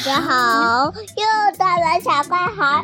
[0.00, 2.82] 大家好，又到了小怪孩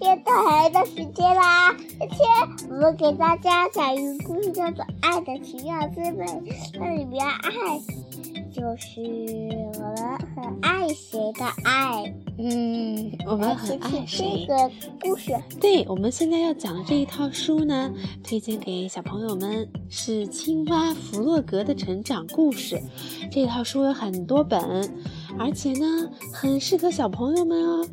[0.00, 1.72] 接大孩的时间啦！
[2.00, 6.26] 今天我们给大家讲一个故事，叫做《爱的奇妙滋味》。
[6.80, 7.50] 那里面爱
[8.52, 9.00] 就是
[9.74, 12.12] 我们很爱谁的爱。
[12.38, 14.44] 嗯，我们很爱谁？
[14.48, 14.70] 这个
[15.00, 17.92] 故事，对我们现在要讲的这一套书呢，
[18.24, 22.82] 推荐给小朋友们是青蛙弗洛格的成长故事。
[23.30, 24.92] 这套书有很多本。
[25.38, 27.88] 而且呢，很适合小朋友们哦。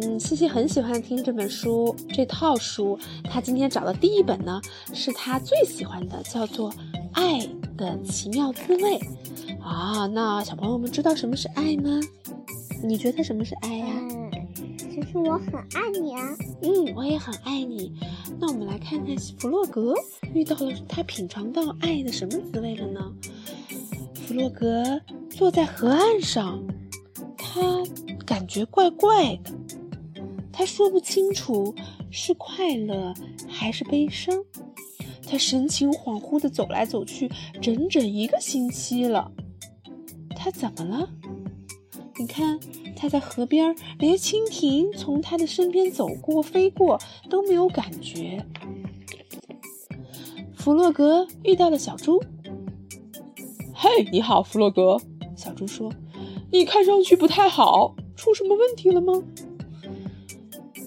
[0.00, 2.98] 嗯，西西很喜欢听这本书，这套书。
[3.24, 4.60] 他今天找的第一本呢，
[4.92, 6.70] 是他最喜欢的，叫做
[7.12, 7.46] 《爱
[7.78, 8.98] 的奇妙滋味》。
[9.62, 11.98] 啊，那小朋友们知道什么是爱吗？
[12.84, 13.86] 你觉得什么是爱呀？
[14.10, 14.30] 嗯，
[14.78, 16.36] 其实我很爱你啊。
[16.62, 17.92] 嗯，我也很爱你。
[18.38, 19.94] 那我们来看看弗洛格
[20.34, 23.00] 遇到了他品尝到爱的什么滋味了呢？
[24.14, 26.62] 弗洛格坐在河岸上。
[27.56, 27.82] 他
[28.26, 29.50] 感觉怪怪的，
[30.52, 31.74] 他说不清楚
[32.10, 33.14] 是快乐
[33.48, 34.44] 还是悲伤。
[35.26, 37.30] 他神情恍惚地走来走去，
[37.62, 39.32] 整整一个星期了。
[40.36, 41.08] 他怎么了？
[42.18, 42.60] 你看，
[42.94, 48.44] 他在河边，连蜻蜓从他的身边走过、飞过都没有感觉。
[50.54, 52.22] 弗洛格遇到了小猪。
[53.74, 55.00] 嘿，你好，弗洛格。
[55.34, 55.90] 小猪说。
[56.50, 59.22] 你看上去不太好，出什么问题了吗？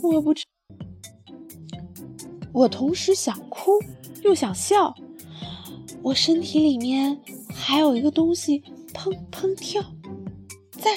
[0.02, 0.46] 我不知，
[2.54, 3.72] 我同时想哭
[4.24, 4.94] 又想笑，
[6.02, 7.20] 我身体里面
[7.54, 9.82] 还有一个东西砰砰跳，
[10.72, 10.92] 在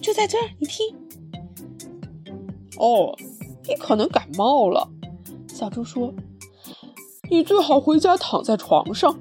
[0.00, 0.86] 就在这儿，你听。
[2.78, 3.16] 哦，
[3.66, 4.88] 你可能感冒了，
[5.48, 6.12] 小猪说。
[7.30, 9.18] 你最好回家躺在床上。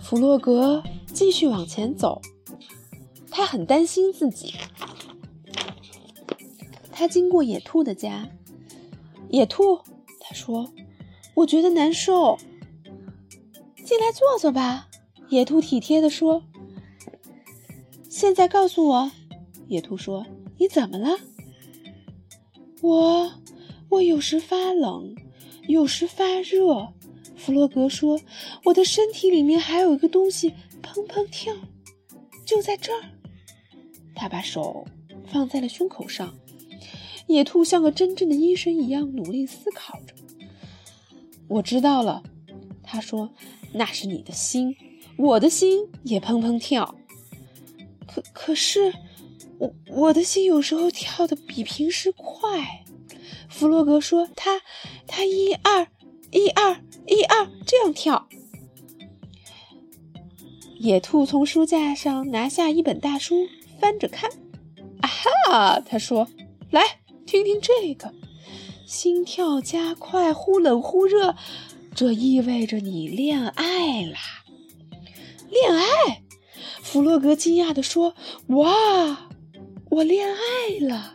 [0.00, 0.82] 弗洛格
[1.12, 2.20] 继续往前走。
[3.30, 4.54] 他很担心自己。
[6.90, 8.28] 他经过野兔的家，
[9.30, 9.80] 野兔
[10.20, 10.72] 他说
[11.34, 12.38] ：“我觉得难受，
[13.84, 14.88] 进来坐坐吧。”
[15.30, 16.44] 野兔体贴的说
[18.10, 19.10] ：“现在告诉我。”
[19.66, 20.26] 野兔说
[20.58, 21.18] ：“你怎么了？”
[22.82, 23.32] 我
[23.88, 25.16] 我有时发冷，
[25.68, 26.92] 有时发热。
[27.44, 28.20] 弗洛格说
[28.62, 31.52] ：“我的身体里面还有一个东西砰砰跳，
[32.46, 33.02] 就在这儿。”
[34.14, 34.86] 他把手
[35.26, 36.32] 放在了胸口上，
[37.26, 40.14] 野兔像个真正的医生一样努力思考着。
[41.48, 42.22] 我知道了，
[42.80, 43.28] 他说
[43.74, 44.76] ：“那是你的心，
[45.16, 46.94] 我的心也砰砰跳。
[48.06, 48.94] 可可是，
[49.58, 52.84] 我我的心有时候跳的比平时快。”
[53.50, 54.60] 弗洛格说：“他
[55.08, 55.88] 他一二
[56.32, 58.28] 一二一二这样跳。”
[60.80, 63.46] 野兔从书架上拿下一本大书。
[63.80, 64.30] 翻着看，
[65.00, 65.80] 啊哈！
[65.80, 66.28] 他说
[66.70, 68.14] ：“来听听这个，
[68.86, 71.34] 心跳加快，忽冷忽热，
[71.92, 74.20] 这意味着你恋爱啦！”
[75.50, 76.22] 恋爱？
[76.80, 78.14] 弗洛格惊讶地说
[78.54, 79.28] ：“哇，
[79.90, 81.14] 我恋爱了！”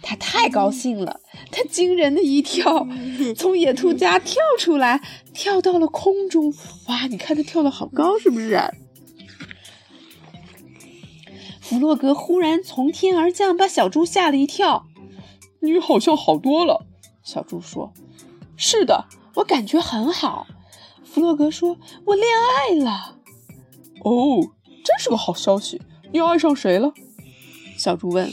[0.00, 1.20] 他太高兴了，
[1.54, 2.86] 他惊人的一跳，
[3.36, 5.00] 从野兔家跳出来，
[5.32, 6.52] 跳到了空中。
[6.88, 8.60] 哇，你看他跳的好高，是不是？
[11.60, 14.86] 弗洛格忽然从天而降，把小猪吓了一跳。
[15.62, 16.84] “你好像好多了。”
[17.24, 17.92] 小猪说。
[18.56, 20.46] “是的，我感觉很好。”
[21.04, 23.16] 弗洛格说，“我恋爱了。
[24.04, 24.50] ”“哦，
[24.84, 25.80] 真是个好消息！
[26.12, 26.92] 你爱上谁了？”
[27.78, 28.30] 小猪问。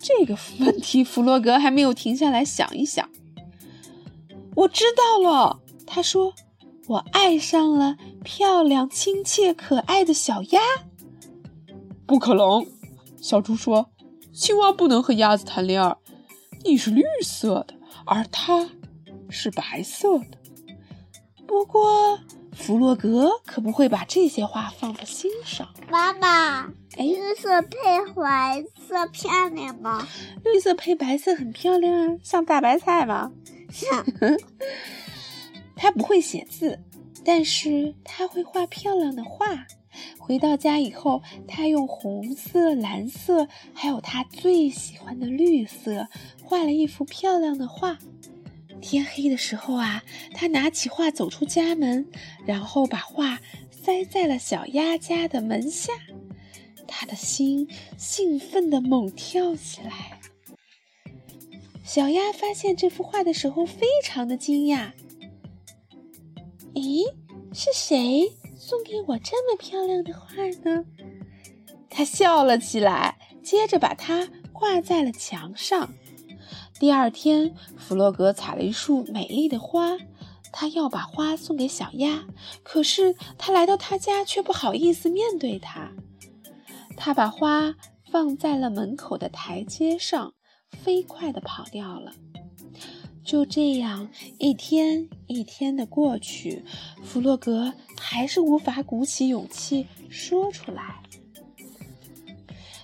[0.00, 3.08] 这个 问题，弗洛格还没有停下来想一想。
[4.56, 6.34] “我知道了。”他说
[6.88, 10.60] ，“我爱上了漂亮、亲切、可爱的小鸭。”
[12.06, 12.66] 不可能，
[13.20, 13.90] 小猪说
[14.32, 15.96] ：“青蛙不能和鸭子谈恋爱。
[16.64, 18.68] 你是绿色的，而它
[19.30, 20.38] 是白色的。”
[21.46, 22.18] 不过，
[22.58, 25.66] 弗洛格可不会把这些话放在心上。
[25.88, 26.66] 妈妈，
[26.98, 30.06] 绿色配白色漂亮吗？
[30.44, 33.32] 绿色配白色很漂亮啊，像大白菜吗？
[33.70, 34.04] 像。
[35.74, 36.80] 他不会写字，
[37.24, 39.46] 但是他会画漂亮的画。
[40.18, 46.08] 回到家以后，他用红色、蓝色，还有他最喜欢的绿色，
[46.44, 47.96] 画了一幅漂亮的画。
[48.80, 50.02] 天黑的时候啊，
[50.32, 52.08] 他拿起画走出家门，
[52.46, 53.40] 然后把画
[53.70, 55.92] 塞在了小鸭家的门下。
[56.86, 60.18] 他的心兴奋地猛跳起来。
[61.84, 64.92] 小鸭发现这幅画的时候，非常的惊讶。
[66.74, 67.04] 咦，
[67.52, 68.32] 是谁？
[68.56, 70.34] 送给我这么漂亮的画
[70.64, 70.84] 呢？
[71.88, 75.94] 他笑了起来，接着把它挂在了墙上。
[76.78, 79.98] 第二天，弗洛格采了一束美丽的花，
[80.52, 82.24] 他要把花送给小鸭，
[82.62, 85.90] 可是他来到他家却不好意思面对他。
[86.96, 87.74] 他把花
[88.10, 90.34] 放在了门口的台阶上，
[90.70, 92.12] 飞快地跑掉了。
[93.24, 94.08] 就这样，
[94.38, 96.64] 一天一天的过去，
[97.02, 101.02] 弗洛格还是无法鼓起勇气说出来。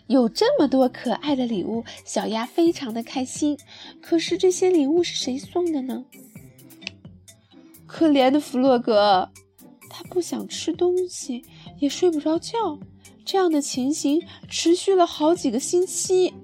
[0.06, 3.58] 有这么多可爱的礼物，小鸭非常的开心。
[4.02, 6.04] 可是这些礼物是谁送的呢？
[7.86, 9.30] 可怜的弗洛格，
[9.88, 11.44] 他不想吃东西，
[11.78, 12.78] 也睡不着觉。
[13.24, 16.34] 这样的情形持续了好几个星期。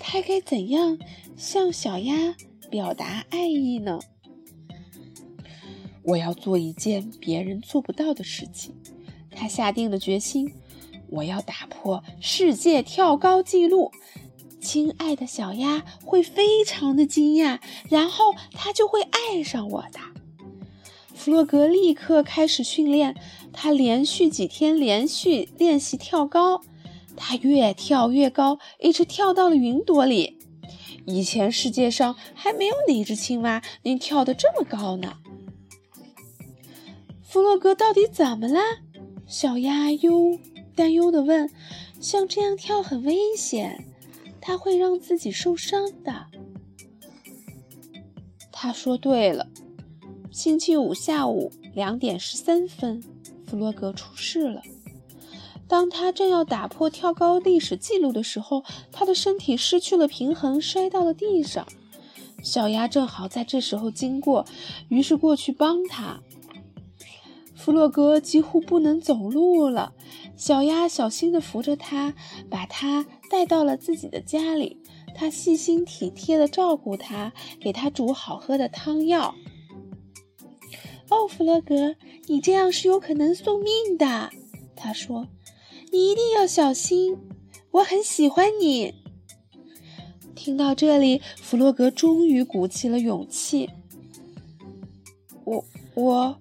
[0.00, 0.98] 他该怎样
[1.36, 2.34] 向小鸭
[2.70, 4.00] 表达爱意呢？
[6.02, 8.74] 我要做一件别人做不到的事情。
[9.30, 10.52] 他下定了决心。
[11.10, 13.92] 我要打破世界跳高纪录，
[14.60, 20.00] 亲爱的小鸭会非常的惊讶，然后它就会爱上我的。
[21.14, 23.16] 弗洛格立刻开始训练，
[23.52, 26.60] 他连续几天连续练习跳高，
[27.16, 30.38] 他越跳越高，一直跳到了云朵里。
[31.06, 35.14] 以前世界上还没有哪只青蛙能跳得这么高呢。
[37.22, 38.60] 弗洛格到底怎么了？
[39.26, 40.38] 小鸭哟。
[40.76, 41.50] 担忧地问
[42.00, 43.84] ：“像这样跳很危险，
[44.40, 46.26] 它会让自己受伤的。”
[48.52, 49.48] 他说：“对了。”
[50.30, 53.02] 星期五下午两点十三分，
[53.46, 54.62] 弗洛格出事了。
[55.66, 58.62] 当他正要打破跳高历史记录的时候，
[58.92, 61.66] 他的身体失去了平衡，摔到了地上。
[62.42, 64.44] 小鸭正好在这时候经过，
[64.88, 66.20] 于是过去帮他。
[67.66, 69.92] 弗洛格几乎不能走路了。
[70.36, 72.14] 小鸭小心地扶着他，
[72.48, 74.80] 把他带到了自己的家里。
[75.16, 79.34] 他细心体贴地照顾他，给他煮好喝的汤药。
[81.10, 81.96] 哦，弗洛格，
[82.28, 84.30] 你这样是有可能送命的，
[84.76, 85.26] 他说。
[85.90, 87.18] 你一定要小心，
[87.72, 88.94] 我很喜欢你。
[90.36, 93.68] 听到这里，弗洛格终于鼓起了勇气。
[95.44, 95.64] 我
[95.94, 96.38] 我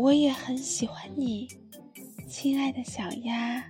[0.00, 1.46] 我也很喜欢你。
[2.26, 3.62] 亲爱的小鸭，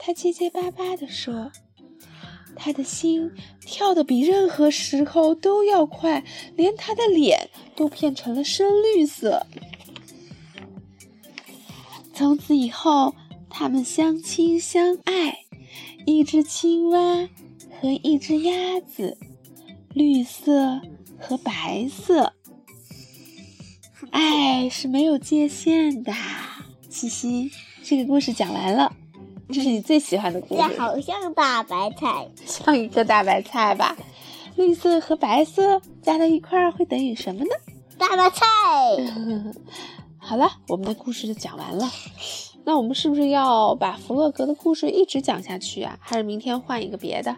[0.00, 1.52] 他结结巴巴地说
[2.56, 3.30] ：“他的心
[3.60, 6.24] 跳得比任何时候都要快，
[6.56, 9.46] 连他的脸都变成了深绿色。”
[12.12, 13.14] 从此以后，
[13.48, 15.38] 他们相亲相爱，
[16.04, 17.28] 一只青蛙
[17.80, 19.16] 和一只鸭子，
[19.92, 20.80] 绿色
[21.20, 22.32] 和白色，
[24.14, 26.12] 爱是没有界限的。
[26.88, 27.50] 西西，
[27.82, 28.92] 这个故事讲完了，
[29.48, 30.62] 这是你最喜欢的故事。
[30.62, 33.96] 这好像大白菜，像一个大白菜吧？
[34.54, 37.50] 绿色和白色加在一块儿会等于什么呢？
[37.98, 38.46] 大白菜。
[40.16, 41.90] 好了，我们的故事就讲完了。
[42.64, 45.98] 那我们是不是要把弗洛格的故事一直讲下去啊？
[46.00, 47.36] 还是明天换一个别的？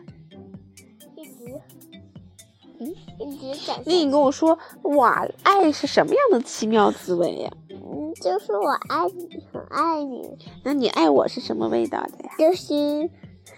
[3.20, 3.80] 嗯，一直讲。
[3.84, 7.50] 那你跟我说，哇，爱是什么样的奇妙滋味呀？
[7.70, 10.38] 嗯就是我爱你，很爱你。
[10.64, 12.30] 那你爱我是什么味道的呀？
[12.38, 12.74] 就是，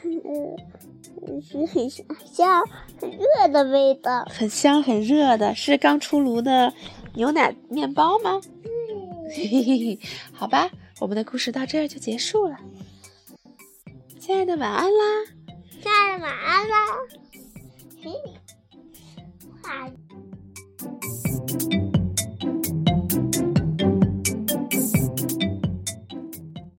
[0.04, 2.62] 嗯，是很香、
[3.00, 4.26] 很热的味道。
[4.28, 6.72] 很香、很热的，是刚出炉的
[7.14, 8.40] 牛奶面包吗？
[8.64, 8.68] 嗯。
[10.32, 12.56] 好吧，我们的故事到这儿就结束了。
[14.18, 15.24] 亲爱的，晚安啦！
[15.80, 16.76] 亲爱的，晚安啦！
[18.02, 18.10] 嘿，
[19.68, 19.92] 晚。